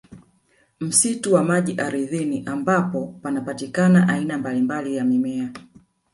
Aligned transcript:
Msitu 0.79 1.33
wa 1.33 1.43
maji 1.43 1.81
ardhini 1.81 2.43
ambapo 2.45 3.07
panapatikana 3.21 4.09
aina 4.09 4.37
mbalimbali 4.37 4.95
ya 4.95 5.05
mimea 5.05 5.51